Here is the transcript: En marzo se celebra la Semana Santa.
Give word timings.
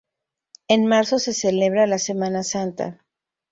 En 0.67 0.87
marzo 0.87 1.19
se 1.19 1.31
celebra 1.31 1.85
la 1.85 1.99
Semana 1.99 2.41
Santa. 2.41 3.05